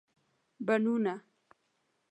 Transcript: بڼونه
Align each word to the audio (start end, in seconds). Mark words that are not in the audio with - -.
بڼونه 0.67 1.13